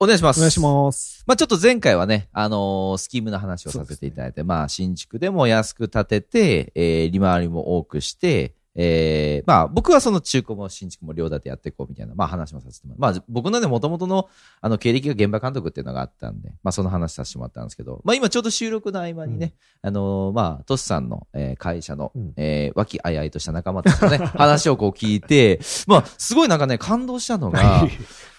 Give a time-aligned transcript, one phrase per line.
[0.00, 0.38] お願いします。
[0.38, 1.24] お願いします。
[1.26, 13.12] まあちょっと前回はね、あのースキームの話をさせていただいて、まあ新築でも安く建てて、えー利回りも多くして、えーまあ僕はその中古も新築も両立てやっていこうみたいな、まあ話もさせてもらう。
[13.12, 14.28] まあ僕のね、元々の
[14.60, 25.58] あの経歴が現場監督っていうのがあったんで、まあその話させてもらったんですけど、まあ今ちょうど収録の合間にね、あのーまあトスさんの、えー会社の、うんえー和気あいあいとした仲間たちのね、 話をこう聞いて、
[25.88, 27.84] まあすごいなんかね、感動したのが、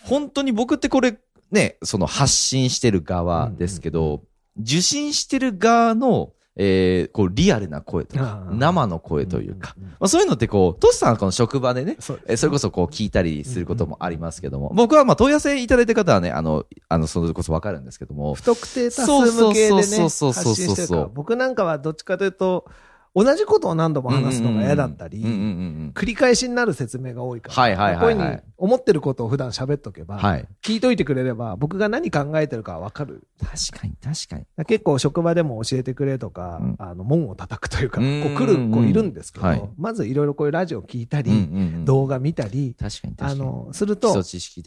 [0.03, 1.17] 本当に僕ってこれ、
[1.51, 4.23] ね、その発信してる側ですけど、
[4.59, 20.53] 受信してる側の、えーこう、リアルな声とか生の声というか、まあ、そういうのってこう、トスさんはこの職場でね、そうえーそれこそこう聞いたりすることもありますけども、僕はまあ問い合わせいただいた方はね、あの、あの、それこそわかるんですけども、不特定多数向けでね、そうそうそうそうそう。
[20.53, 22.65] 発信してるから、僕なんかはどっちかというと、
[23.23, 30.45] 同じことを何度も話すのが嫌だったり繰り返しになる説明が多いから、はいはいはいはいここに思ってることを普段喋っとけば、はい。
[30.61, 33.23] 聞いといてくれれば、僕が何考えてるかわかる。
[33.39, 34.65] 確かに確かに。
[34.65, 41.31] 結構職場でも教えてくれとか、うんあの、門を叩くというか、こう来る子いるんですけど、はいまずいろいろこういうラジオ聞いたり、
[41.85, 43.15] 動画見たり、確かに。
[43.19, 44.23] あの、すると、ね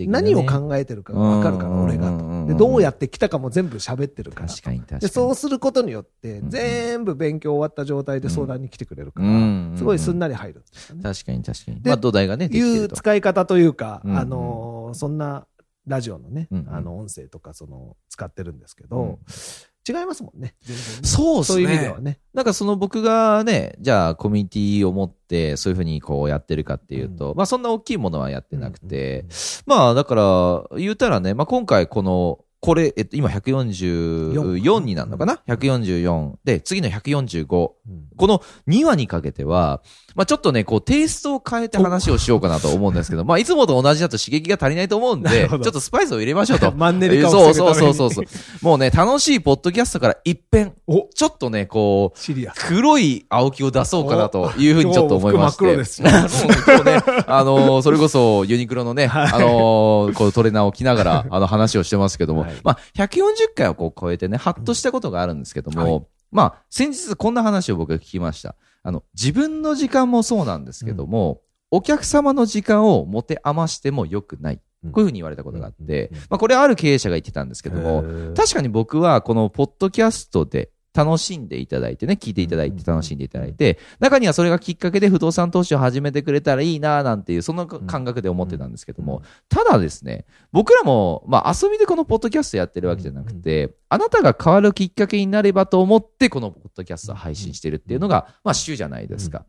[0.07, 2.47] 何を考えてるかがわかるから、俺がと。
[2.47, 4.49] で、どうやって来たかも全部喋ってるから。
[4.49, 5.01] 確かに確かに。
[5.03, 10.61] で、そうすることによって、全部勉強終わった状態で相談に来てくれるからうん、すごいすんなり入る
[10.95, 11.03] ね。
[11.03, 11.83] 確かに確かに。
[11.83, 12.89] でまあ土台がね、いう。
[12.89, 15.47] 使い方というか、うんうんあのー、そんな
[15.87, 19.19] ラジオのねうんう、んあの、音声とか、その、使ってるんですけうんど、
[19.89, 20.55] 違いますもんね。
[20.63, 21.55] 全然ねそうですね。
[21.55, 22.21] そういう意味ではね。
[22.35, 29.27] なんかその僕がね、じゃあコミュニティを持ってそういうふうにこうやってるかっていうと、まあそんな大きいものはやってなくて、
[29.67, 37.45] まあだから言ったらね、まあ今回この、これ、えっと今144になるのかな ?144 で、次の145。
[37.49, 38.29] こうん。
[38.29, 39.83] の2話にかけては、
[40.15, 46.71] まあちょっとね、こうテイストを変えて話をしようかなと思うんですけど、 まあいつもと同じだと刺激が足りないと思うんで、ちょっとスパイスを入れましょうと。
[46.77, 48.25] マンネリ化そうそうそうそうそう。
[48.61, 51.09] もうね、楽しいポッドキャストから一変、お。
[51.13, 52.19] ちょっとね、こう。
[52.69, 55.77] 黒い青木を出そうかなというふうにちょっと思いまして。
[55.77, 62.61] 真っそう今日ね、あのーそれこそユニクロのね、 あのーこうトレーナーを着ながら、あの話をしてますけども、はい。
[62.65, 66.07] まあ、140回をこう超えてね、ハッとしたことがあるんですけども、はい。
[66.31, 68.57] まあ、先日こんな話を僕が聞きました。
[68.83, 74.61] あの、自分の時間もそうなんですけども、お客様の時間を持て余しても良くない。
[74.85, 74.93] うん。
[74.93, 99.45] こういうふうに言われたことがあってうんうん、まあ、これはある経営者が言ってたんですけども、も確かに僕はこのポッドキャストで楽しんでいただいてね、聞いていただいて楽しんでいただいて、中にはそれがきっかけで不動産投資を始めてくれたらいいななんていう、その感覚で思ってたんですけども、ただですね、僕らも、まあ遊びでこのポッドキャストやってるわけじゃなくて、あなたが変わるきっかけになればと思って、このポッドキャストを配信してるっていうのが、まあ主じゃないですか。。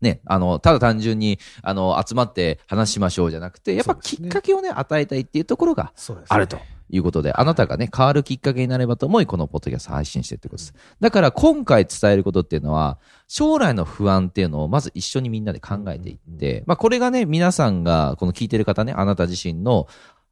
[0.00, 5.92] ね、あの、ただ単純に、あの、集まって話しましょうじゃなくて、やっぱきっかけをね、与えたいっていうところが
[6.28, 6.58] あると
[6.92, 10.74] いうことで、あなたがね、変わるきっかけになればと思い、このポッドキャスト配信してるってことです。
[11.00, 19.86] だから今回伝えることっていうのは、将来の不安っていうのをまず一緒にみんなで考えていって、まあこれがね、皆さんが、この聞いてる方ね、あなた自身の、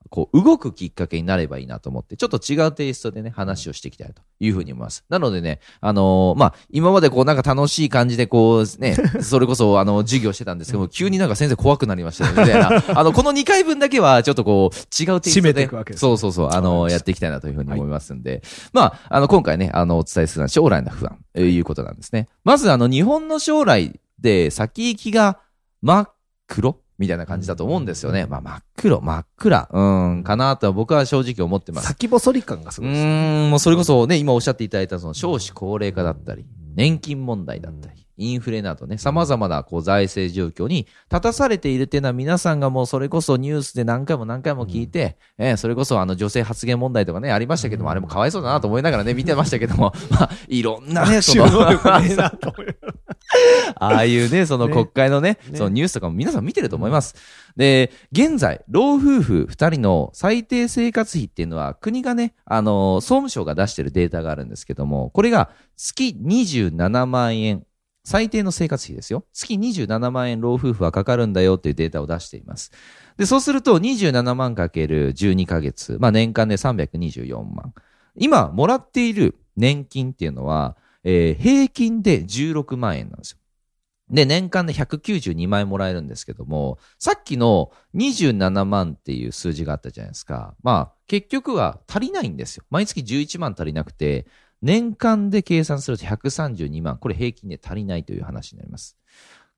[0.08, 5.04] こう、動くきっかけになればいいなと思って、ちょっと違うテイストでね、話をしていきたいというふうに思います。
[5.08, 12.84] なのでね、あのーまあ、今までこう、なんか楽しい感じでこう、ね、 それこそ、あの、授業してたんですけども、急になんか先生怖くなりましたよ、みたいな。
[12.98, 18.42] あの、この2回分だけは、ちょっとこう、違うテイストで締めていくわけ、ですねそうそうそう、あの、わかりましたやっていきたいなというふうに思いますんで、
[18.72, 22.28] まあ、あの、今回ね、あの、お伝えするのは将来の不安、ということなんですね。
[22.44, 25.38] まず、あの、日本の将来で先行きが
[25.82, 26.12] 真っ
[26.46, 28.26] 黒みたいな感じだと思うんですよね。
[28.26, 31.86] まあ、真っ黒、真っ暗、うん、かなとは僕は正直思ってます。
[31.88, 33.10] 先細り感がすうごいですね。
[33.10, 51.44] ーん、もうそれこそね、今おっしゃっていただいたその少子高齢化だったり、年金問題だったり、インフレなどね、様々なこう財政状況に立たされているっていうのは皆さんがもうそれこそニュースで何回も何回も聞いて、えーそれこそあの女性発言問題とかね、ありましたけども、あれもかわいそうだなと思いながらね、見てましたけども、 まあ、いろんなね、その、
[53.76, 57.14] ああいうね、そのね国会のね、ねそのニュースとかも皆さん見てると思います。
[57.56, 67.64] で、現在、老夫婦二人の最低生活費っていうのは、国がね、あの、総務省が出してるデータがあるんですけども、これが月27万円。
[68.04, 69.24] 最低の生活費ですよ。
[69.34, 72.72] 月27万円老夫婦はかかるんだよっていうデータを出しています。
[73.18, 77.74] で、そうすると27万かける12ヶ月、まあ年間で324万。
[78.16, 80.78] 今、もらっている年金っていうのは、
[81.10, 83.38] えー平均で16万円なんですよ。
[84.10, 90.54] で、年間で192万円もらえるんですけども、さっきの27万っていう数字があったじゃないですか。
[90.62, 92.64] まあ、結局は足りないんですよ。
[92.70, 94.26] 毎月11万足りなくて、
[94.60, 96.98] 年間で計算すると132万。
[96.98, 98.96] これ平均で足りないという話になります。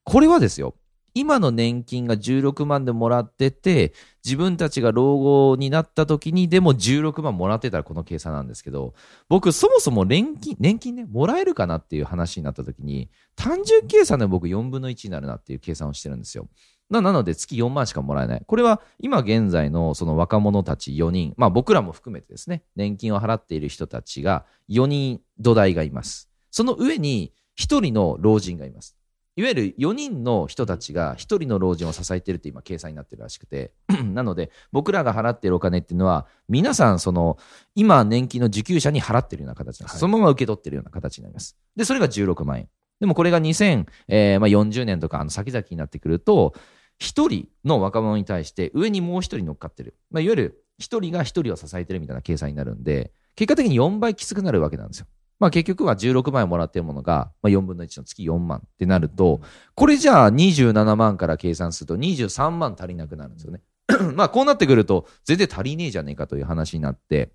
[0.03, 0.75] これはですよ、
[1.13, 3.93] 今の年金が16万でもらってて、
[4.23, 8.93] 自分たちが老後になった時にでも16万もらってたらこの計算なんですけど、
[9.27, 16.47] 僕そもそも年金、年金ね、もらえるかなっていう話になった時に、単純計算で僕4分の1になるなっていう計算をしてるんですよ。
[16.89, 18.43] ななので月4万しかもらえない。
[18.45, 26.29] これは今現在のその若者たち4人、まあ僕らも含めてですね、年金を払っている人たちが4人土台がいます。
[26.51, 28.97] その上に1人の老人がいます。
[29.37, 33.71] いわゆる4人の人たちが1人の老人を支えているって今計算になってるらしくて、
[34.03, 37.37] なので僕らが払っているお金っていうのは、皆さんその
[37.75, 39.93] 今年金の受給者に払ってるような形なんです。
[39.93, 41.57] はいそのまま受け取ってるような形になります。
[41.75, 42.69] で、それが16万円。
[42.99, 46.53] でもこれが2040年とかあの先々になってくると、
[46.99, 49.95] 1人の若者に対して上にもう1人乗っかってる。
[50.11, 55.07] まあ、いわゆる1人が1人を支えてるみたいな計算になるんで、結果的に4倍きつくなるわけなんですよ。
[55.41, 59.41] まあ結局は16万円もらってるものが、まあ、4分の1の月4万ってなると、
[59.73, 63.61] これじゃあ27万から計算すると23万足りなくなるんですよね。
[64.13, 67.31] まあこうなってくると全然足りねえじゃねえかという話になって、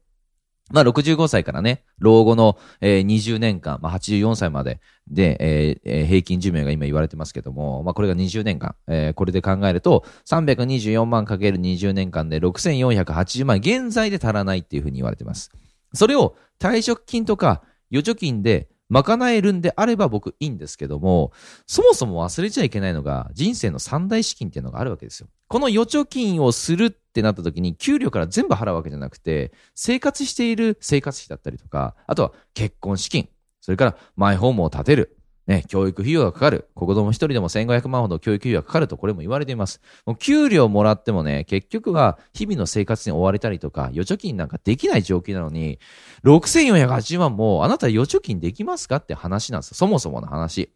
[0.71, 15.51] まあ65歳からね、老後の、えー20年間、まあ84歳までで、えー平均寿命が今言われてますけども、まあこれが20年間、えーこれで考えると324万かける20年間で6480万現在で足らないっていうふうに言われてます。
[15.93, 17.63] それを退職金とか
[17.93, 21.33] 預貯金で賄えるんであれば僕いいんですけども、
[21.67, 25.29] そもそも忘れちゃいけないのが人生の三大資金っていうのがあるわけですよ。
[25.49, 33.29] この預貯金をするってなった時に給料から全部払うわけじゃなくて、生活している生活費だったりとか、あとは結婚資金、
[33.61, 35.16] それからマイホームを建てる、
[35.47, 36.69] ね、教育費用がかかる。
[36.75, 39.81] 子供一人でも1500万ほど教育費用がかかるとこれも言われています。
[40.05, 45.79] もう給料もらってもね、結局は日々の生活に追われたりとか、預貯金なんかできない状況なのに、
[46.25, 49.75] 6480万もあなた預貯金できますかって話なんですよ。
[49.77, 50.73] そもそもの話。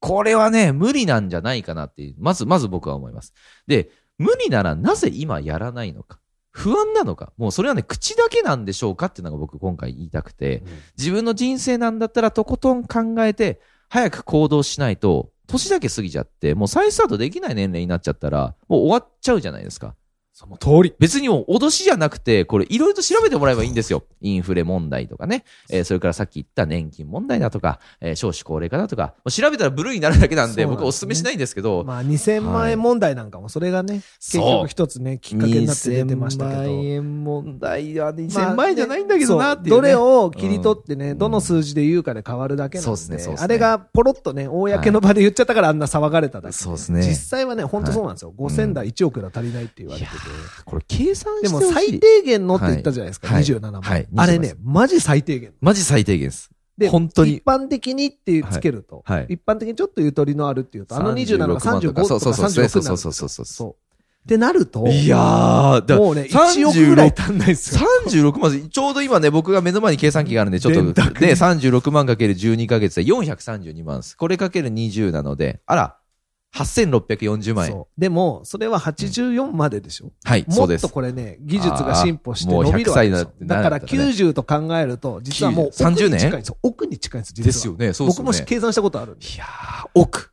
[0.00, 3.34] これはね、無理なんじゃないかなっていう、まず、まず僕は思います。
[3.66, 6.20] で、無理ならなぜ今やらないのか。
[6.50, 7.32] 不安なのか。
[7.36, 10.62] もうそれはね、口だけなんでしょうかっていうのが僕今回言いたくて、
[10.96, 19.94] 自分の人生なんだったらとことん考えて、早く行動しないと、年だけ過ぎちゃって、もう再スタートできない年齢になっちゃったら、もう終わっちゃうじゃないですか。
[20.38, 20.94] その通り。
[20.98, 24.04] 別にもう脅しじゃなくて、これいろいろと調べてもらえばいいんですよ。
[24.20, 25.44] インフレ問題とかね。
[25.70, 36.60] えーそれからさっき言った年金問題だとか、えー少子高齢化だとか、調べたらブルーになるだけなんで、僕お勧めしないんですけど、まあ、2000万円問題なんかも、それがね、結局一つね、きっかけになって出てましたけど。
[36.60, 48.34] 2000万円問題はまあ2000万円じゃないんだけどなっていう、ねそうどれを切り取ってね、うんどの数字で言うかで変わるだけなんで、そうっすねねあれがポロッとね、公の場で言っちゃったからあんな騒がれただけで、そうっすね実際はね、本当そうなんですよ。
[48.36, 50.25] 5000台1億が足りないって言われてて。
[50.64, 55.52] これ計算してでもほしい最低限のって言ったじゃないですか、はい27万、はいあれね、マジ最低限。
[55.60, 56.50] マジ最低限です。
[56.78, 63.76] で、本当に一般的にってつけると、はいはい一般的にちょっとゆとりのあるっていうと、あの27が35とかそうそうそう36そうそうそうそうそう。
[64.26, 67.88] ってなると、いやー、だもうね、1億ぐらい足んないですよ。
[68.06, 74.16] 36万、ちょうど今ね、僕が目の前に計算機があるんで、ちょっと、で、電卓36万かける12ヶ月で432万です。
[74.16, 75.96] これかける20なので、あら、
[76.56, 77.84] 8640万円。
[77.98, 80.12] でも、それは84まででしょ？
[80.24, 80.78] はい、もっ。
[80.78, 86.58] とこれね、技術が進歩して伸びるわけですよ100歳になだからなったらね90と考えると、実はもう90奥に近いん30ですよ。
[86.62, 87.46] 奥に近いんです、実は。
[87.46, 88.26] ですよね、そうですね。
[88.26, 89.26] も計算したことあるんで。
[89.26, 90.32] いやー、億。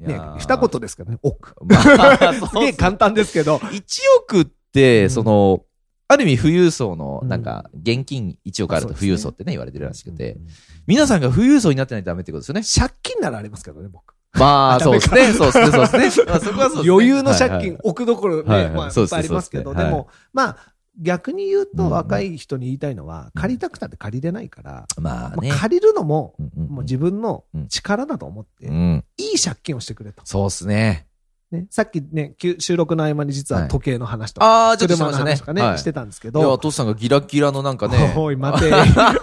[0.00, 1.54] いね二言ですからね、億。
[1.64, 3.82] まあ、すげえ簡単ですけど、1
[4.20, 5.64] 億って、うんその、
[6.06, 10.46] ある意味富裕層の、うんなんか、現金1億あると富裕層ってね、言われてるらしくてうん、
[10.86, 12.62] 皆さんが富裕層になってないとダメってことですよね。
[12.62, 14.14] 借金ならありますけどね、僕。
[14.32, 16.26] まあ、 あそうですね、そうですね、そうですね。
[16.26, 16.90] まあそこはそうね。
[16.90, 18.74] 余裕の借金はいはい、億どころね、はいはい。
[18.74, 20.56] まあ、いっぱいありますけど、でも、まあ、
[21.00, 25.48] 逆に言うと、うん若い人に言いたいのは、借りたくたって借りれないから、まあね。
[25.48, 25.58] まあ。
[25.58, 29.04] 借りるのも、もう自分の力だと思って、うん。
[29.16, 30.22] いい借金をしてくれと。
[30.24, 31.07] そうですね。
[31.50, 35.30] ね、さっきね、収録の合間に実は時計の話とか、ああ、ちょっと車のましたね。
[35.30, 38.70] 話とかね、はいしてたんですけいや、どお、父さんがギラギラのなんかね、おい、待て。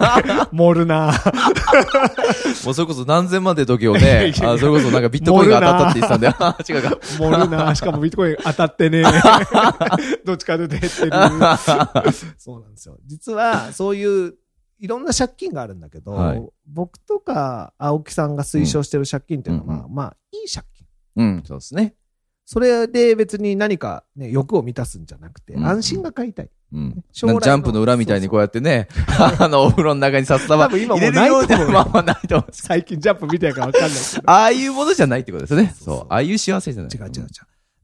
[0.50, 1.12] 盛るな。
[2.64, 6.98] もうそれこそ何千万で時計をね、 あそれこそなんかビットコインが当たったって言ってたんで、あー違うか。
[7.18, 7.74] 盛るな。
[7.76, 9.04] しかもビットコイン当たってね。
[10.26, 10.92] どっちかで減ってる。
[12.38, 12.98] そうなんですよ。
[13.06, 14.34] 実は、そういう、
[14.80, 20.86] いろんな借金があるんだけど、はい僕とか青木さんが推奨してる借金っていうのは、うんまあ、いい借金。
[21.16, 21.94] うん、そうですね。
[22.46, 26.50] それで別に何かね、欲を満たすんじゃなくて、うん安心が買いたい。
[26.72, 27.04] うん。
[27.12, 28.86] ジャンプの裏みたいにこうやってね、
[29.40, 32.50] あの、お風呂の中に札束多分今もう入れるようないと思うまあまあないと思う。
[32.52, 33.90] 最近ジャンプ見てるからわかんない。
[34.26, 35.74] ああいうものじゃないってことですね。
[35.76, 36.06] そう。
[36.08, 36.92] ああいう幸せじゃない。
[36.92, 37.26] 違う違う違う。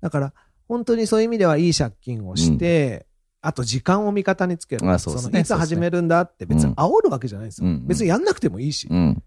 [0.00, 0.32] だから、
[0.68, 3.06] 本当にそういう意味ではいい借金をして、
[3.40, 4.88] あと時間を味方につける。
[4.88, 7.66] あそうですねのいつ始めるんだって別に煽るわけじゃないんですよ。
[7.66, 8.86] うん別にやんなくてもいいし。
[8.88, 9.22] うん。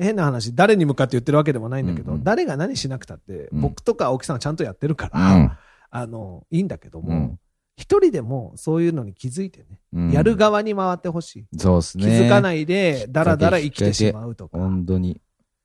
[0.00, 5.58] 変な話、誰に向かって言ってるわけでもないんだけど、うんうん誰が何しなくたって、うん僕とか青木さんはちゃんとやってるかうら、ん。
[5.90, 7.38] あの、いいんだけどもうん、
[7.76, 11.46] 一、人でもそういうのに気づいてね、うんやる側に回ってほしい。
[11.58, 12.04] そうですね。
[12.04, 14.58] 気づかないで、だらだら生きてしまうとか。
[14.58, 15.20] 本当に。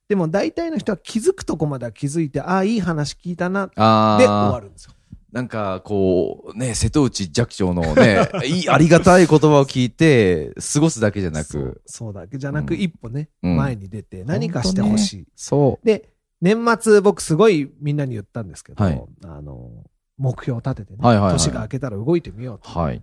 [0.08, 4.60] でも大体の人は気づくとこまでは気づいて、ああ、いい話聞いたな、であ終わあ。
[4.60, 4.94] るんですよ。
[5.36, 15.28] なんか、こう、ね、瀬戸内寂聴のね、 いい、ありがたい言葉を聞いて、過ごすだけじゃなそうく、そうだけじゃなく、うん一歩ね、うん前に出て何かしてほしい。
[15.36, 19.84] そで、年末僕すごいみんなに言ったんですけど、はいあの、
[20.18, 22.72] 目標を立ててね、はいはいはい年が明けたら動いてみようと。
[22.74, 22.82] う。
[22.82, 23.02] はい。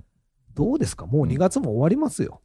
[0.54, 1.04] どうですか？
[1.04, 2.40] もう2月も終わりますよ。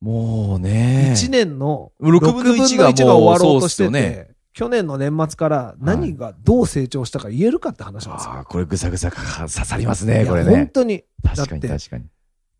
[0.00, 1.12] もうね。
[1.14, 8.32] 1年の6分の1が終わろうとしてて、ね去年の年末から何がどう成長したか言えるかって話なんですよ。
[8.34, 10.50] ああ、これぐさぐさか刺さりますね、これね。
[10.50, 11.04] 本当に。
[11.24, 12.04] 確かに確かに。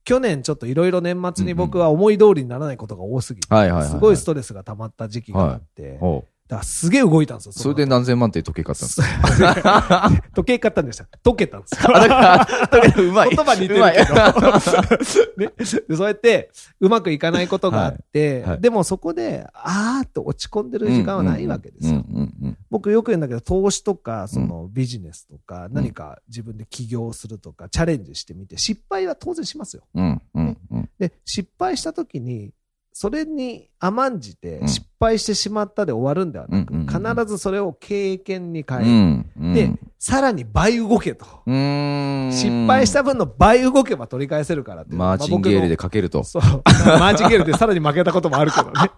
[0.03, 3.91] 去年ちょっといろいろ年末に僕は思い通りにならないことが多すぎて、はいはいはい。
[3.91, 7.53] すごいストレスが溜まった時期があって、ほうだからすげえ動いたんですよ。
[7.53, 10.11] それで何千万って時計買ったんですか？
[10.35, 11.07] 時計買ったんでした。
[11.25, 11.97] 溶けたんですよ。
[11.97, 13.31] あ、だから、 うまい。
[13.31, 14.15] 言葉似てるけど。
[15.39, 15.53] ね、
[15.89, 21.95] でそうやって、うまくいかないことがあって、はいはいでもそこで、あーっと落ち込んでる時間はないわけですよ。
[21.95, 29.85] うんうんうん僕よく言うんだけど、投資とか、そのビジネスとか、何か自分で起業するとか、チャレンジしてみて、失敗は当然しますよ。
[29.95, 32.51] うんうんうんで、失敗した時に、
[32.97, 39.55] それに甘んじてうん失敗してしまったで終わるんではなく、必ずそれを経験に変え。
[39.55, 41.27] で、さらに倍動けと。
[41.45, 46.23] 失敗した分の倍動けば取り返せるからってマーチンゲールでまあかけると。
[46.23, 46.43] そう。
[46.87, 48.73] マーチンゲールでさらに負けたこともあるけどね。
[48.75, 48.91] ま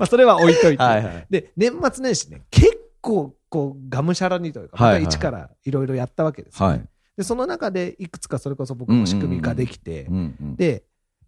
[0.00, 0.82] あそれは置いといて。
[0.82, 6.84] はいはいで、年末年始ね、結構、こう、がむしゃらにというか、またはいはい一からいろいろやったわけですはい。
[7.16, 10.08] で、その中でいくつかそれこそ僕も仕組み化できて。
[10.56, 10.82] で、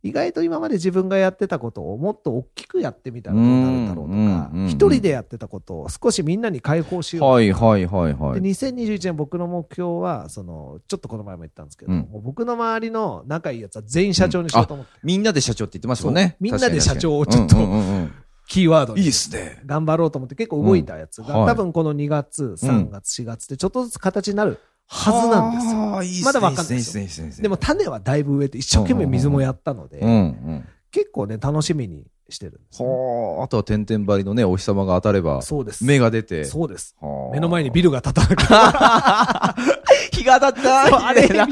[0.04, 7.30] 意外と今まで自分がやってたことをもっと大きくやってみたらどうなるんだろうとうんかうんうん、一人でやってたことを少しみんなに解放しよう。
[7.30, 8.40] はいはいはいはい。
[8.42, 12.08] で2021年僕の目標は、その、ちょっとこの前も言ったんですけど、うん。
[12.22, 16.36] 僕の周りの仲いいやつは全員社長にしようと思って、みみんなで社長って言ってましたもんね。
[16.38, 18.12] みんなで社長をちょっとうんうんうんうん
[18.46, 19.62] キーワードにいいっすね。
[19.64, 21.40] 頑張ろうと思って結構動いたやつが、うん。
[21.44, 21.48] はい。
[21.48, 26.02] 多分この2月、3月、4月ってちょっとずつ形になるはずなんですよ。
[26.02, 30.68] いいまだわかんないいですよいいでも種はだいぶ植えて一生懸命水もやったので、うんうん。
[30.90, 35.84] 結構ね、楽しみにしてるんですよ、はあ、あとは点々張りのね、お日様が当たれば、そうです。
[35.84, 36.44] 目が出て。
[36.44, 36.94] そうです。
[37.00, 38.44] はあ目の前にビルが立たなくて。
[40.16, 41.46] 日が当たったあれみたいな。
[41.46, 41.50] こ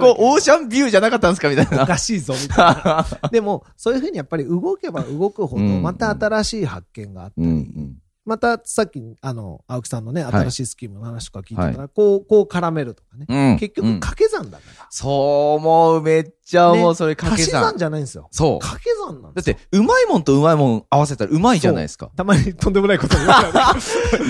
[0.00, 1.86] こ、オーシャンビューじゃなかったんですかみたいおな。
[1.86, 3.28] かしいぞ、みたいな。
[3.30, 7.96] でも、そういうふうにやっぱり動けば動くほど、うんまた新しい発見があったり、うんうん。
[8.28, 13.24] またさっき、あの、青木さんのね、はい新しいスキームの話とか聞いてたら、こう、こう絡めるとかね。
[13.26, 13.58] うん。
[13.58, 14.86] 結局、うん掛け算だから。
[14.90, 15.12] そう
[15.56, 17.78] 思う、めっちゃ思う、ねそれ掛け算足し算。
[17.78, 18.28] じゃないんですよ。
[18.30, 18.58] そう。
[18.58, 19.54] 掛け算なんですよ。
[19.54, 22.10] だって、うまいもんとうまいもん合わせたらうまいじゃないですか。
[22.14, 23.80] たまにとんでもないこと言うからね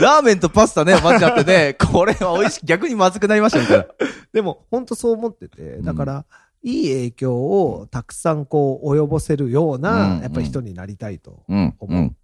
[0.00, 3.86] ラーメンとパスタね、混ぜちゃってね、 これは美味しい、逆にまずくなりましたみたいな。
[4.32, 6.24] でも、本当そう思ってて、だから、
[6.62, 11.74] いい影響をたくさんこう、及ぼせるよううんな、やっぱり人になりたいとうん。
[11.78, 12.16] 思う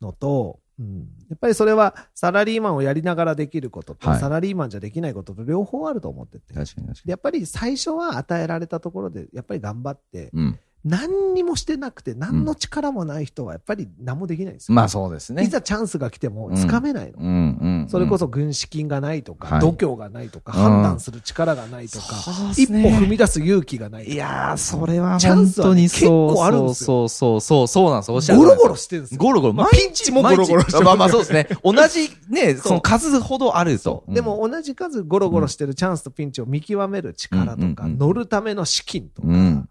[0.00, 6.54] のと、うんやっぱりそれはサラリーマンをやりながらできることと、はいサラリーマンじゃできないことと両方あると思ってて。
[6.54, 10.42] 確かに確かでやっぱり最初は与えられたところで、やっぱり頑張って、に。
[10.42, 10.58] うん。
[10.84, 14.74] 何にもしてなくて、何の力もない人はやっぱり何もできないんですよ。
[14.74, 15.44] まあそうですね。
[15.44, 17.18] いざチャンスが来てもつかめないの。
[17.18, 17.88] うんうん。
[17.88, 22.16] それこそ軍資金がないとか、はい度胸がないとか、うん判断する力がないとか、
[22.56, 24.14] 一歩踏み出す勇気がないとか。
[24.14, 26.28] いやー、それはチャン本当にそう。
[26.28, 28.12] 結構あるんですよそうそうそう、そうなんです。
[28.12, 29.18] おっしゃるゴロゴロししてるんですよ。
[29.18, 29.68] ゴロゴロ。
[29.70, 31.48] ピンチもゴロゴロしてるまあまあそうですね。
[31.64, 34.04] 同じね、その数ほどあると。
[34.08, 39.68] でも同じ数ゴロゴロしてるチャンスとピンチを見極める力とか、うんうんうん乗るための資金とか、うん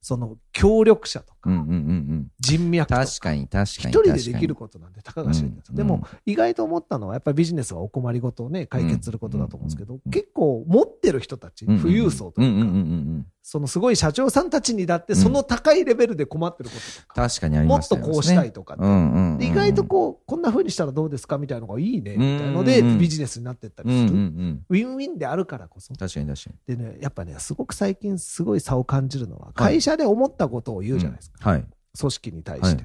[0.00, 1.50] その協力者とか、
[2.40, 3.66] 人脈とか、確かに確かに。
[3.66, 5.70] 一人でできることなんてたかが知れないですよ。
[5.70, 13.28] うんでも、意外と思ったのは、やっぱりビジネスはお困りごとをね、解決することだと思うんですけど、結構持ってる人たち、富裕層というか。
[13.48, 18.74] そのすごい社長さんたちにだって、その高いレベルで困ってることとか、確かにありもっとこうしたいとか
[19.40, 24.18] 意外とこう、こんな風にしたらどうですかみたいなのがいいね、みたいなので、ビジネスになってったりする。
[24.18, 24.64] ん。
[24.68, 25.94] ウィンウィンであるからこそ。
[25.94, 26.76] 確かに確かに。
[26.76, 31.50] でね、やっぱね、すごく最近すごい差を感じるのは、会社で思ったことを言うじゃないですか。
[31.50, 31.64] はい。
[31.98, 32.84] 組織に対はいして。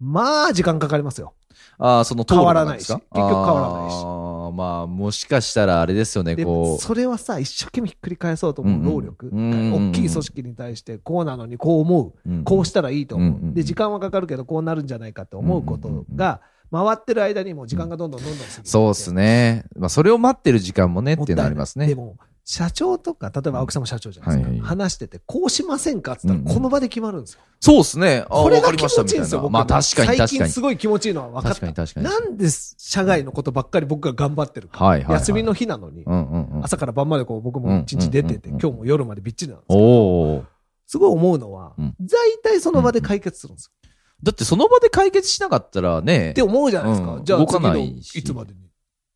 [0.00, 1.34] まあ、時間かかりますよ。
[1.78, 6.82] ああ、その変わらないし結局変わらないしああ、まあ、もしかしたらあれですよね、でこう。
[6.82, 9.28] それはさ、一生懸命ひっくり返そうと思う労力。
[9.28, 12.28] うんうんうんうん大きい組織に対して、こうなのにこう思う。
[12.28, 13.28] うんこうしたらいいと思う。
[13.28, 16.40] うんうんうんで、時間はかかるけど、こうなるんじゃないかって思うことが、
[16.70, 19.64] 回ってる間にもう時間がどんどんどんどん過ぎていってそうですね。
[19.76, 21.86] まあ、それを待ってる時間もねってありますね。
[21.86, 24.48] でも、社長とか、例えば青木さんも社長じゃないですか。
[24.50, 27.40] はいはい話してて、こうしませんかって言ったら、うんうんこの場で決まるんですよ。
[27.60, 28.24] そうですね。
[28.26, 30.60] あこれが気持ちいいんですよ、まあ、確かに確かに最近す。
[30.60, 31.60] ごい気持ちいいのは分かった。
[31.60, 32.06] 確かに確かに。
[32.06, 34.84] なんで社外のことばっかり僕が頑張ってるか。
[34.84, 35.14] はいはいはい。
[35.20, 36.64] 休みの日なのに、うんうんうん。
[36.64, 40.44] 朝から晩までこう僕も一日出てて、うんうんうんうん今日も夜までびっちりなんですけど。
[40.86, 43.90] すごい思うのは、うん大体その場で解決するんですよ。
[44.22, 46.42] だってその場で解決しなかったらねって。
[46.42, 47.14] 思うじゃないですか。
[47.14, 48.60] うんじゃあ次のいつまでに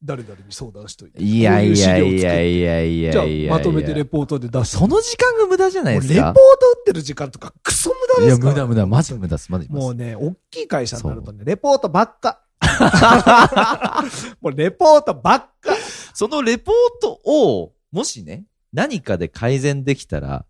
[0.06, 1.22] 誰々に相談しといて。
[1.22, 2.40] いやいやいやや。
[2.40, 3.52] いやいやいじゃあやいや。
[3.52, 4.76] まとめてレポートで出す。
[4.78, 6.14] その時間が無駄じゃないですか。
[6.14, 8.52] レポート打ってる時間とかクソ無駄いや、ですから。
[8.52, 8.86] 無駄無駄。
[8.86, 9.50] マジ無駄です。
[9.50, 9.68] マジ。
[9.68, 12.42] もうね、大きい会社になるとね、レポートばっか。
[14.40, 15.74] もうレポートばっか。
[16.14, 20.46] そのレポートを、もしね、何かで改善できたら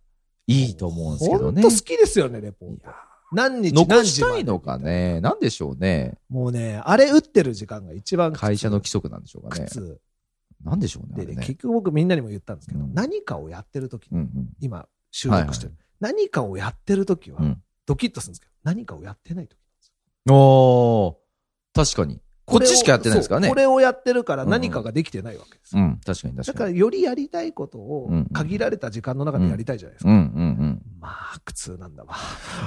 [0.46, 1.76] いいと思うんですけどね本当。
[1.76, 2.86] 好きですよね、レポート。
[3.33, 5.21] 何日残したいのかね。
[5.21, 6.18] なんでしょうね。
[6.28, 9.66] もうね、あれ打ってる時間が一番会社の規則なんでしょうかね。
[10.64, 11.14] なんでしょうね。
[11.23, 14.49] あでね、結局僕みんなにも言ったんですけど、うん何かをやってる時に、うんうん。
[14.61, 19.56] 今収録してる、何かをやってる時は、うんドキッとするんですけど、何かをやってない時
[20.28, 21.14] おー、
[21.73, 22.21] 確かに。
[22.45, 23.54] こっちしかやってないですからねこ。
[23.54, 25.76] れをやってるから何かができてないわけです。
[25.76, 26.71] うん、確かにだ確かに。
[26.71, 30.11] からよりやりたいことをうん限られた時間の中でやりたいじゃないですか。
[30.11, 30.23] うんうんう
[30.64, 30.83] ん。
[30.98, 32.14] まあ、苦痛なんだわ。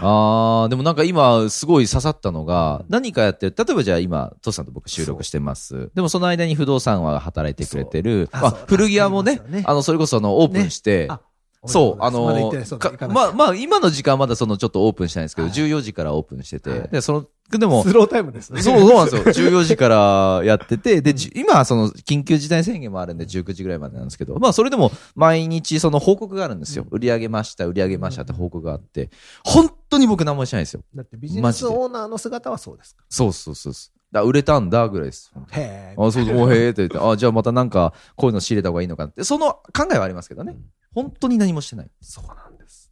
[0.01, 5.91] あー、でもなんか今、すごい刺さったのが、何かやってる、例えばじゃあ今、トシさんと僕収録してます。
[5.95, 8.29] でもその間に不動産は働いてくれてる。
[8.31, 11.21] まあ古着屋もねねあの、それこそあの、オープンして、あ
[11.66, 17.25] そう、あのまだ行ってないそうだか行かなきゃまあ、まあ、今の時間まだそのちょっとオープンしてないんですけど、はい14時からオープンしてて、はいで、その、
[17.58, 18.62] でも、スロータイムですね。
[18.62, 19.50] そう、そうなんですよ。
[19.51, 26.86] 14時からやってて、で、じ今はその緊急事態宣言もあるんで19時ぐらいまでなんですけど、まあそれでも毎日その報告があるんですよ。
[26.92, 29.10] 売り上げました、売り上げましたって報告があって、
[29.44, 30.82] 本当に僕何もしないんですよ。
[30.96, 33.03] だってビジネスオーナーの姿はそうですか？
[33.10, 34.00] そうそうそうそう。
[34.12, 35.31] だ売れたんだぐらいです。
[35.36, 35.42] ら。
[35.51, 35.96] へえ。
[35.98, 40.55] あ、そうそう、おへーって言って、あ、じゃあまたなんか、こういうの仕入れた方がいいのかなって、その考えはありますけどね。
[40.94, 41.92] 本当に何もしてない。
[42.02, 42.92] そうなんです。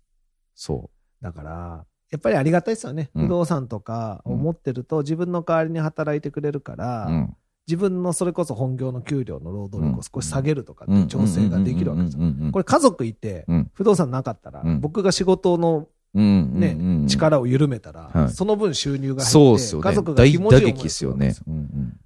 [0.56, 0.90] そ
[1.22, 3.10] だから、やっぱりありがたいですよね。
[3.16, 7.12] うん不動産とかを持ってると自分の代わりに働いてくれるから、う。
[7.12, 7.38] うん。
[7.68, 12.24] 自分のそれこそ本業の給料の労働力を少し下げるとかって調整ができるわけですよ。
[12.54, 19.82] これ家族いてうん、不動産なかったらうん、僕が仕事のうんね力を緩めたらは、いその分収入がそう減って、ね。
[19.82, 21.36] 家族が気持ちいい思いを撃っすよね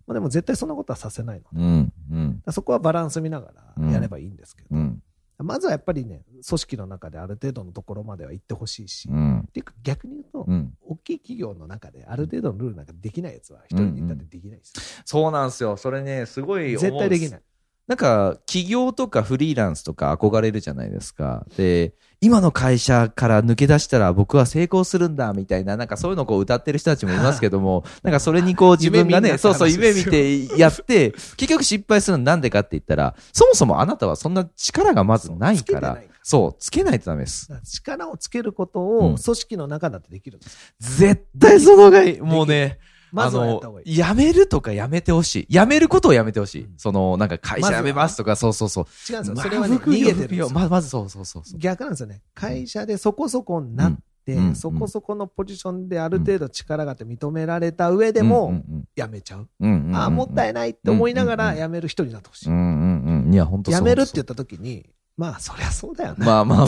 [0.08, 1.44] まあでも絶対そんなことはさせないの。
[1.44, 1.94] だかうん。
[2.12, 2.42] うん。
[2.44, 5.04] らそこはバランス見ながらやればいいんですけど、うん。
[5.44, 9.50] まずはやっぱりね、組織の中である程度のところまでは行ってほしいし、っうん。
[9.54, 10.74] ていうか逆に言うと、うん。
[10.82, 15.78] 大きい企業の中である程度のルールなんかできないやつは一人で行ったってできないですよ、そうなんですよ。
[15.78, 17.42] それね、すごい絶対できない。
[17.88, 21.46] なんか、企業とかフリーランスとか憧れるじゃないですか。
[21.58, 37.50] で、今の会社から抜け出したら僕は成功するんだ、みたいな、なんかそういうのをこう歌ってる人たちもいますけども、 なんかそれにこう自分がね、そうそう、夢見てやって、結局失敗するのなんでかって言ったら、そもそもあなたはそんな力がまずないからそうつけてないとダメです。
[37.66, 41.00] 力をつけることうんを組織の中だってできるんです。
[41.00, 42.22] 絶対そのがいい。
[42.22, 42.78] もうね、
[43.12, 43.92] まずはやあった方がいい。
[43.92, 45.56] の、やめるとかやめてほしい。
[45.56, 46.64] やめることをやめてほしい。
[46.64, 48.86] うんその、なんか会社辞めますとか、そうそうそう。
[49.12, 49.36] 違うんですよ。
[49.36, 50.50] まあそれはね、逃げてるんですよ。
[50.50, 51.60] ままずそうそうそうそう。
[51.60, 52.22] 逆なんですよね。
[52.34, 59.48] 会社でそこそこになって、そこそこのポジションである程度力があって認められた上でも、うん辞めちゃう。
[59.94, 62.50] ああ、もったいいないって思いながら辞める人になってほしい。
[62.50, 63.34] うんうんうん。
[63.34, 66.26] いや、本当そう辞めるって言った時に、まあ、そりゃそうだよな。
[66.26, 66.68] まあまあまあ。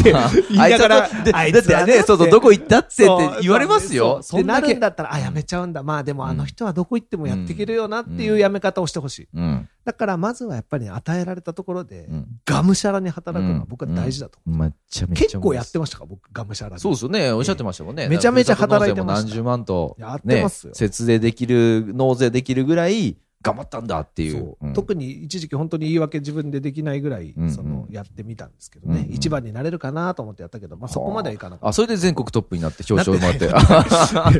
[0.49, 4.19] 言いながらあいつだってね、そうそう、どこ行ったってって言われますよ。
[4.21, 4.61] そうんでな。
[4.61, 5.81] るんだったら、あ、辞めちゃうんだ。
[5.81, 9.29] まあでもあの人はどこ行ってもやっていけるよなっていう辞め方をしてほしい。
[9.33, 9.69] うん。
[9.85, 12.27] だからまずはやっぱりね与えられたところでう、ん。
[12.45, 14.59] がむしゃらに働くのは僕は大事だと思う。
[14.59, 15.23] めっちゃめちゃ。
[15.23, 16.79] 結構やってましたか僕、がむしゃらに。
[16.79, 17.31] そうですよね。
[17.31, 18.07] おっしゃってましたもんね。
[18.07, 24.31] めちゃめちゃ働いてました何十万と、やってますよ節税できる、納税できるぐらい頑張ったんだっていう。
[24.31, 33.47] そううん特に一時期本当に言い訳自分でできないぐらい、うんうんそのやってみたんですけどね、うんうん一番になれるかなと思ってやったけど、まあ、そこまではいかなかっあ、それで全国トップになって表彰もらって。
[33.49, 34.31] た。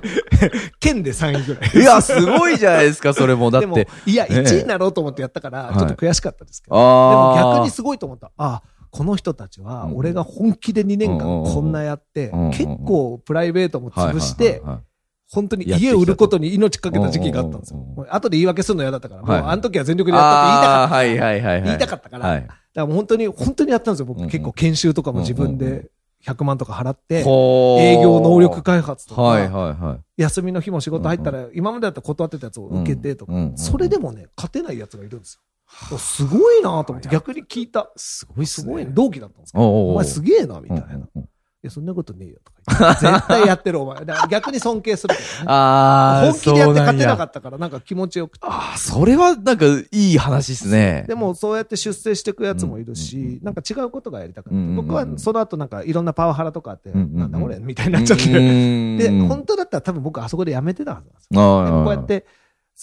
[0.80, 1.72] 県で3位ぐらい。
[1.76, 3.52] いや、すごいじゃないですか、 それも。
[3.52, 7.56] だっでもて。、いや、ね1位になろうと思ってやったから、はいちょっと悔しかったですけど、でもああ。
[7.58, 8.32] 逆にすごいと思った。
[8.38, 14.93] あこの人たちは、うん俺が本気で2年間こんなやって結構プライベートも潰してはいはい、はいはい
[15.34, 18.06] 本当に家を売ることに命かけた時期があったんですよ。
[18.10, 19.42] 後で言い訳するの嫌だったから、もうはい。
[19.42, 20.96] あの時は全力でやったって言いたかった。
[20.96, 21.64] はいはいはいはい。
[21.64, 22.28] 言いたかったから。
[22.28, 22.42] はい。
[22.42, 24.06] だからもう本当に、本当にやったんですよ。
[24.06, 24.30] 僕うんうん。
[24.30, 25.90] 結構研修とかも自分で
[26.24, 27.24] 100万とか払って、営
[28.00, 30.22] 業能力開発とはいか、はいはい。
[30.22, 35.40] 休みの日も仕事入ったら、今までだったら断ってたやつを受けてとかそれでもね、勝てないやつがいるんです
[35.92, 35.98] よ。
[35.98, 37.10] すごいなと思って。
[37.10, 37.92] 逆に聞いた。
[37.96, 38.92] すごいっすごいね。
[38.94, 39.92] 同期だったんですかおうおうおう。
[39.94, 41.08] お前すげえな、みたいな。
[41.64, 42.94] や、そんなことねえよとか。
[42.96, 44.04] 絶対やってるお前。
[44.06, 45.52] だから逆に尊敬するけどね。
[45.52, 47.24] ああ、本気でやって勝てなかた。
[47.26, 48.46] ったから、なんか気持ちよくて。
[48.48, 51.06] ああ、それはなんかいい話ですね。
[51.08, 54.56] でも、そうやって出世していくやつもいるうんうんし、なんか違うことがやりたかった。
[54.56, 58.98] うんうんうん僕はその後なんかいろんなパワハラとかあって、うんうんうんなんだこれみたいになっちゃって。
[58.98, 61.30] で、本当だったら多分僕あそこでやめてたはずなんですよ。
[61.34, 62.26] 当でもこうやって、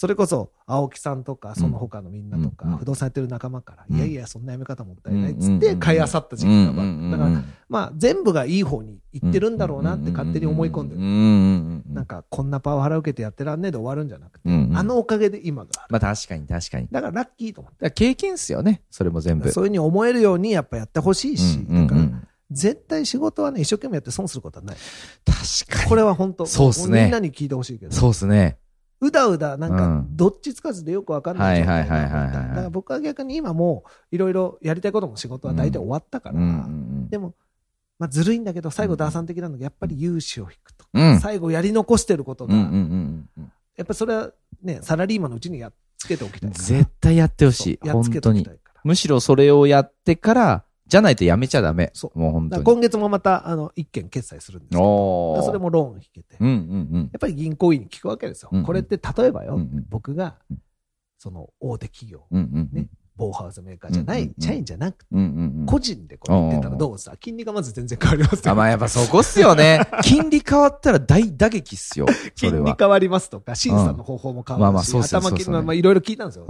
[0.01, 11.01] それこそ、青木さんとか、その他のみんなとか、不動産やってる仲間から、うんいやいや、そんなやめ方もったいないっつって、買いあさった時期がまあだから、ら、まあ、全部がいい方に行ってるんだろうなって勝手に思い込んでる。
[11.01, 15.87] るなんか、こんなパワハラ受けてやってらんねえで終わるんじゃなくて、あのおかげで今がある。
[15.91, 16.87] まあ確かに確かに。
[16.89, 17.85] だからラッキーと思って。
[17.85, 18.81] ら経験っすよね。
[18.89, 19.51] それも全部。
[19.51, 24.77] そういうふうに思えるようにやっぱやってほしいし、だからうん絶対仕事はね、一生懸命やって損することはない。
[25.25, 25.89] 確かに。
[25.89, 27.91] これは本当そうっすねみんなに聞いてほしいけど。
[27.93, 28.57] そうっすね。
[29.01, 36.39] うだうだ、なんかうん、どっちつかずでよくわかんない状態だから僕は逆に今もう、いろいろやりたいことも仕事は大体終わったから、
[37.09, 37.33] でも、
[37.97, 40.85] まあずるいんだけど、最後、ダーさん的なのが、やっぱり融資を引くと。
[40.93, 41.19] うん。
[41.19, 44.31] 最後やり残してることが、やっぱそれは
[44.63, 46.51] ね、サラリーマンのうちにやっつけておきたい。
[46.51, 47.87] 絶対やってほしい。
[47.87, 48.51] やっつ本当にけておきた。
[48.51, 48.59] い。
[48.83, 51.89] むしろそれをやってから、じゃないとやめちゃダメ。
[51.93, 52.63] そうもう本当に。
[52.65, 56.35] 今月もまた、あの、一件決済するんですけそれもローン引けて。
[56.37, 57.05] うんうんうんや。
[57.05, 58.49] っぱり銀行員に聞くわけですよ。
[58.51, 60.61] うんうんこれって例えばよ、うんうん僕がうん、
[61.17, 62.89] その大手企業、うんうんうん
[63.21, 65.15] ねボーハウスメーカーじゃない社員じゃなくて。
[65.67, 69.81] 個人でこれ言ってたらどうさ、金利がまず全然変わりますよあ、まあやっぱそこっすよね。
[70.03, 72.07] 金利変わったら大打撃っすよ。
[72.35, 76.47] 金利変わりますとか、審査の方法も変わるし、頭金まあいろいろ聞いたんですよ。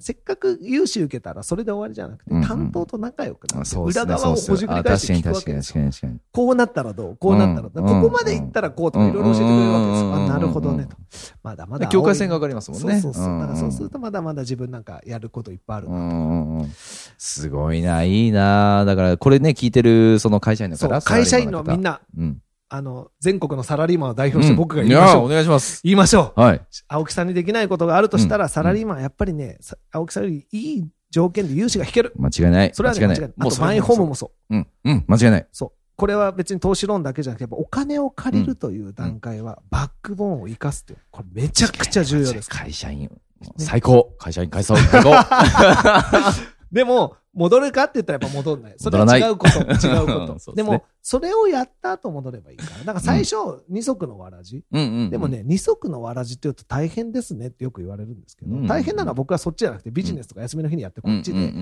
[0.00, 6.10] せっかく融資受けたらそれで終わりじゃなくて、担当と仲良くなって、裏側をほじくり返して聞くわけですよ。
[6.32, 7.16] こうなったらどう？
[7.16, 10.28] こうなったらどここまで行ったらこうとかいろいろ教えてくれるわけですよ。
[10.28, 10.96] なるほどねと。
[11.42, 11.86] まだまだ。
[11.86, 13.00] 境界線が上がりますもんね。
[13.00, 13.38] そうそうそう。
[13.40, 13.94] だからそうすると。
[13.94, 15.96] とまだまだ自分なんかやることいっぱいあるな。
[15.96, 16.72] うんうんうん
[17.18, 18.84] すごいな、いいな。
[18.84, 21.92] だから、これね、聞いてる、その会社員の方会社員のみんな。
[21.92, 22.42] な、うん。
[22.68, 25.28] あの、全国のサラリーマンを代表して僕が言いましょう。
[25.28, 25.80] 願いします。
[25.84, 26.40] 言いましょう。
[26.40, 26.60] はい。
[26.88, 32.14] 青木さんにできないことがあるとしたら、うんサラリーマンはやっぱりね、さ青木さんよりいい条件で融資が引ける。
[32.16, 32.70] 間違いない。
[32.72, 33.32] それはね、間違いない。
[33.38, 34.56] あと、マイホームもそう。
[34.56, 34.66] うん。
[34.84, 35.04] うん。
[35.06, 35.46] 間違いない。
[35.52, 35.72] そう。
[35.96, 42.50] これは別に投資ローンだけじゃなくて、やっぱお金を借りるという段階は、バックボーンを生かすっていう、これめちゃくちゃ重要です。
[42.50, 43.10] 会社員。
[43.58, 44.14] 最高。
[44.18, 44.76] 会社員改装。
[44.76, 45.10] 最高。
[46.72, 48.74] でも、戻るかって言ったらやっぱ戻んない。
[48.76, 49.60] それは違うこと。
[49.60, 50.52] 違うこと。
[50.54, 52.78] でも、それをやった後戻ればいいから。
[52.78, 53.36] だから最初、
[53.68, 54.64] 二足のわらじ。
[54.70, 61.52] でも、ね、二足のわらじって言うと大変ですねってよく言われるんですけど、うん大変なのは僕はそっちじゃなくて、ビジネスとか休みの日にやってこっちで、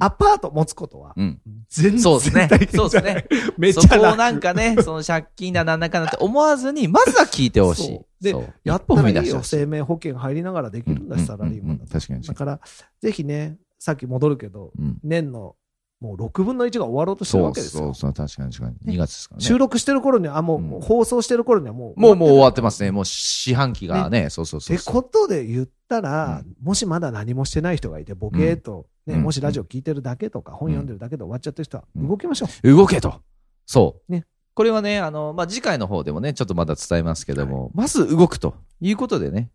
[0.00, 1.40] アパート持つことは、うん。
[1.68, 3.26] 全然そうですね大変じゃないそうですね。
[3.58, 8.00] めっちそこをなんかね、その借金だなんだかなって思わずに、まずは聞いてほしい。
[8.20, 8.74] でやったらいいよ。
[8.76, 11.92] 一歩踏み出してほしい生命保険入りながらできるんだし、サラリーマンだと。
[11.92, 12.34] 確かにだ。
[12.34, 12.60] から、
[13.00, 15.56] ぜひね、さっき戻るけど、うん年の
[16.00, 17.86] もう6分の1が終わろうとしてるわけですよ。
[17.86, 18.94] そうそう、確かに確かに。
[18.94, 19.44] 2月ですからね。
[19.44, 22.00] 収録してる頃には、あ、もう、うん放送してる頃にはもう。
[22.00, 22.90] もうもう終わってますね。
[22.90, 24.94] っもう四半期がね、そうそうそうてそう。
[24.94, 32.68] ことで言ったら、もしまだ何もしてない人がいて、ボケーっと、ね、うんもしラジオ聞いてるだけとか、本読んでるだけで終わっちゃってる人は、動きましょう。
[32.70, 33.20] 動けと。
[33.66, 34.12] そう。
[34.12, 39.50] ねこれはね、あの、まあ、次回の方でもね、ちょっとまだ伝えますけども、まず動くということでね、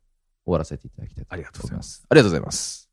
[0.46, 1.44] 終わらせていただきたいと思います。
[1.44, 2.06] ありがとうございます。
[2.10, 2.93] ありがとうございます。